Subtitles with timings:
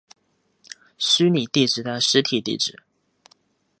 [0.97, 2.79] 虚拟地址的实体地址。